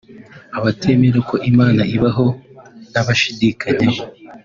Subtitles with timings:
[0.57, 2.25] Abatemera ko Imana ibaho
[2.91, 4.01] n’ababishidikanyaho